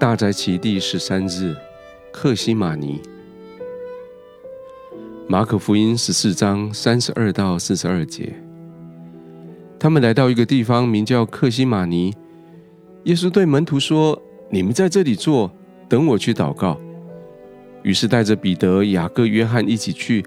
[0.00, 1.54] 大斋期第十三日，
[2.10, 3.02] 克西马尼。
[5.28, 8.32] 马可福音十四章三十二到四十二节，
[9.78, 12.14] 他们来到一个地方，名叫克西马尼。
[13.04, 14.18] 耶稣对门徒说
[14.48, 15.52] ：“你们在这里坐，
[15.86, 16.80] 等我去祷告。”
[17.84, 20.24] 于是带着彼得、雅各、约翰一起去。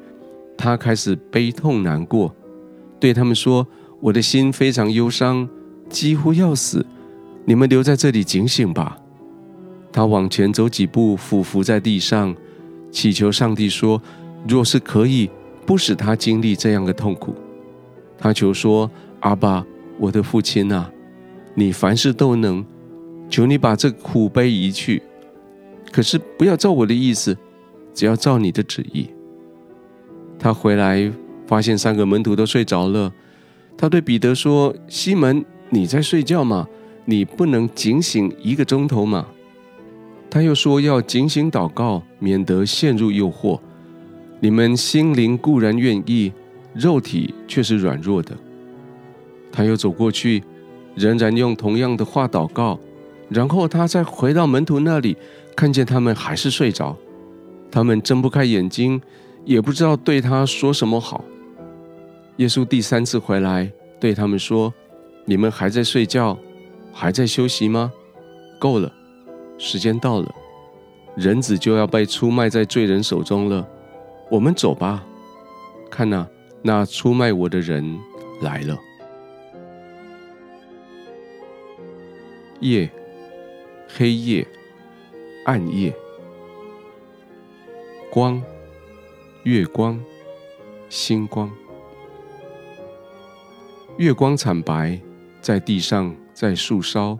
[0.55, 2.31] 他开始悲痛难过，
[2.99, 3.67] 对他们说
[3.99, 5.49] ：“我的心非常忧伤，
[5.89, 6.85] 几乎要死。
[7.45, 8.99] 你们留在这里警醒吧。”
[9.93, 12.35] 他往前走几步，俯伏在地上，
[12.91, 14.01] 祈求上帝说
[14.49, 15.29] ：“若是可以，
[15.67, 17.35] 不使他经历这样的痛苦。”
[18.17, 18.89] 他求说
[19.21, 19.63] ：“阿爸，
[19.99, 20.91] 我的父亲啊，
[21.53, 22.65] 你凡事都能，
[23.29, 25.01] 求你把这苦悲移去。
[25.91, 27.37] 可是不要照我的意思，
[27.93, 29.07] 只要照你的旨意。”
[30.39, 31.11] 他回来
[31.45, 33.13] 发现三个门徒都睡着了。
[33.77, 36.67] 他对彼得说：“西门，你在睡觉吗？
[37.05, 39.27] 你不能警醒一个钟头吗？”
[40.33, 43.59] 他又说：“要警醒祷告，免得陷入诱惑。
[44.39, 46.33] 你们心灵固然愿意，
[46.73, 48.35] 肉体却是软弱的。”
[49.53, 50.43] 他又走过去，
[50.95, 52.79] 仍然用同样的话祷告。
[53.29, 55.15] 然后他再回到门徒那里，
[55.55, 56.97] 看见他们还是睡着，
[57.69, 58.99] 他们睁不开眼睛，
[59.45, 61.23] 也不知道对他说什么好。
[62.37, 64.73] 耶稣第三次回来，对他们说
[65.25, 66.35] ：“你们还在睡觉，
[66.91, 67.93] 还在休息吗？
[68.57, 68.91] 够了。”
[69.63, 70.35] 时间到了，
[71.15, 73.65] 人子就要被出卖在罪人手中了。
[74.29, 75.01] 我们走吧。
[75.89, 76.27] 看呐，
[76.61, 77.97] 那出卖我的人
[78.41, 78.77] 来了。
[82.59, 82.91] 夜，
[83.87, 84.45] 黑夜，
[85.45, 85.95] 暗夜，
[88.11, 88.43] 光，
[89.43, 89.97] 月光，
[90.89, 91.49] 星光。
[93.95, 94.99] 月光惨白，
[95.39, 97.17] 在地上，在树梢。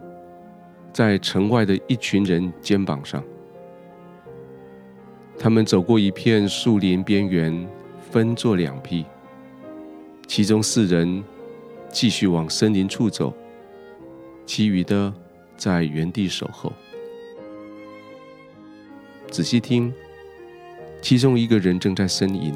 [0.94, 3.20] 在城外的一群人肩膀上，
[5.36, 7.68] 他们走过一片树林边缘，
[8.12, 9.04] 分作两批。
[10.28, 11.22] 其中四人
[11.90, 13.34] 继续往森林处走，
[14.46, 15.12] 其余的
[15.56, 16.72] 在原地守候。
[19.32, 19.92] 仔细听，
[21.02, 22.54] 其中一个人正在呻吟，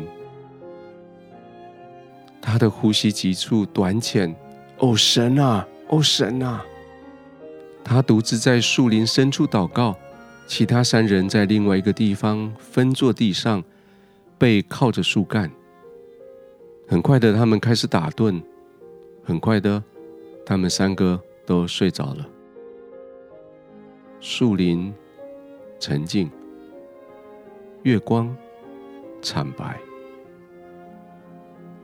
[2.40, 4.32] 他的呼吸急促短浅。
[4.78, 5.66] 哦，神啊！
[5.88, 6.64] 哦，神啊！
[7.88, 9.96] 他独自在树林深处祷告，
[10.46, 13.64] 其他三人在另外一个地方分坐地上，
[14.36, 15.50] 背靠着树干。
[16.86, 18.42] 很快的，他们开始打盹；
[19.24, 19.82] 很快的，
[20.44, 22.28] 他们三个都睡着了。
[24.20, 24.92] 树林
[25.80, 26.30] 沉静，
[27.84, 28.36] 月光
[29.22, 29.80] 惨白。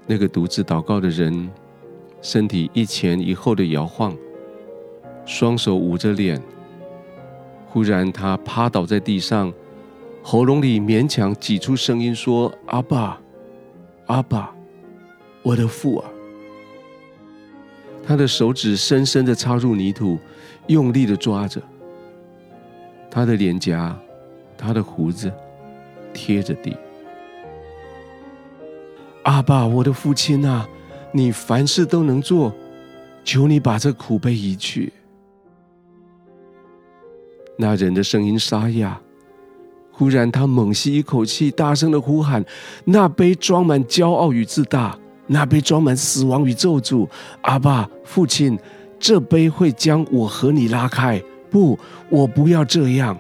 [0.07, 1.51] 那个独自祷告的人，
[2.21, 4.15] 身体一前一后的摇晃。
[5.27, 6.41] 双手捂着脸，
[7.67, 9.53] 忽然他趴倒在地上，
[10.23, 13.21] 喉咙里勉强挤出声音说：“阿爸，
[14.07, 14.55] 阿爸，
[15.43, 16.11] 我的父啊！”
[18.07, 20.19] 他的手指深深的插入泥土，
[20.67, 21.61] 用力的抓着。
[23.11, 23.97] 他的脸颊，
[24.59, 25.33] 他的胡子
[26.13, 26.77] 贴着地。
[29.23, 30.69] 阿爸，我的父亲啊，
[31.13, 32.53] 你凡事都能做，
[33.25, 34.93] 求你把这苦悲移去。
[37.57, 39.01] 那人的声音沙哑，
[39.93, 42.45] 忽然他猛吸一口气，大声的呼喊
[42.85, 44.99] ：“那杯装满骄傲与自大，
[45.29, 47.09] 那杯装满死亡与咒诅。
[47.43, 48.59] 阿爸，父亲，
[48.99, 51.23] 这杯会将我和你拉开。
[51.49, 51.79] 不，
[52.11, 53.17] 我不要这样。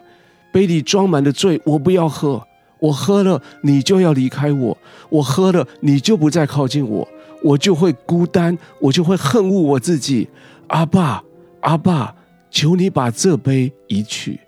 [0.52, 2.44] 杯里装满的罪，我不要喝。
[2.80, 4.76] 我喝了，你就要离开我；
[5.08, 7.08] 我喝了，你就不再靠近我。
[7.44, 10.28] 我就会孤单，我就会恨恶我自己。
[10.66, 11.22] 阿爸，
[11.60, 12.16] 阿爸。”
[12.54, 14.38] 求你把这杯移去。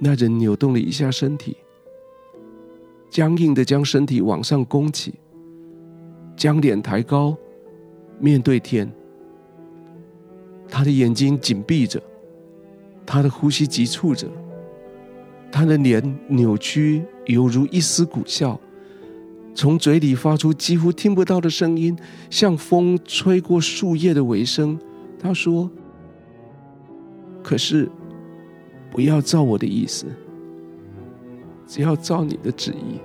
[0.00, 1.56] 那人扭动了一下身体，
[3.08, 5.14] 僵硬的将身体往上弓起，
[6.34, 7.36] 将脸抬高，
[8.18, 8.90] 面对天。
[10.68, 12.02] 他的眼睛紧闭着，
[13.06, 14.26] 他的呼吸急促着，
[15.52, 18.60] 他的脸扭曲，犹如一丝苦笑。
[19.54, 21.96] 从嘴里发出几乎听不到的声音，
[22.30, 24.78] 像风吹过树叶的尾声。
[25.18, 25.70] 他说
[27.42, 27.90] ：“可是，
[28.90, 30.06] 不要照我的意思，
[31.66, 32.98] 只要照你的旨意。”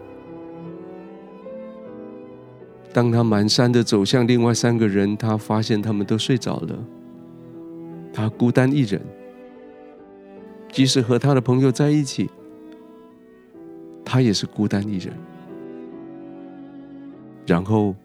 [2.94, 6.80] 当他蹒跚的走向另外三个人，他发现他们都睡着了。
[8.13, 9.01] 他孤单一人，
[10.71, 12.30] 即使和他的朋友在一起，
[14.06, 15.13] 他也是孤单一人。
[17.45, 17.95] 然后，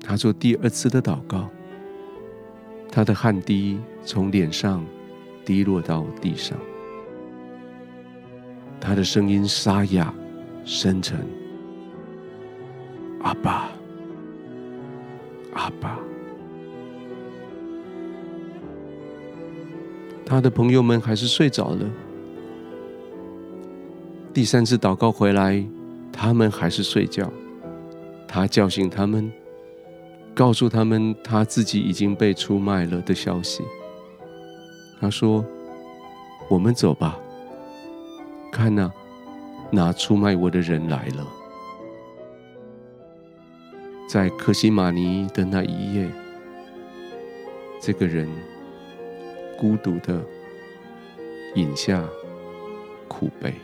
[0.00, 1.48] 他做第二次的祷告，
[2.90, 4.84] 他的汗滴从脸上
[5.44, 6.56] 滴落到地上。
[8.80, 10.14] 他的声音沙哑、
[10.64, 11.18] 深沉
[13.22, 13.68] ，“阿爸，
[15.54, 15.98] 阿爸。”
[20.24, 21.84] 他的朋友们还是睡着了。
[24.32, 25.66] 第三次祷告回来，
[26.12, 27.28] 他们还是睡觉。
[28.36, 29.32] 他叫醒他们，
[30.34, 33.64] 告诉他们他自己已经被出卖了的消息。
[35.00, 35.42] 他说
[36.50, 37.18] ：“我们走吧，
[38.52, 38.92] 看哪，
[39.70, 41.26] 那出卖我的人来了。”
[44.06, 46.06] 在客西马尼的那一夜，
[47.80, 48.28] 这个人
[49.58, 50.22] 孤独的
[51.54, 52.04] 饮下
[53.08, 53.54] 苦杯。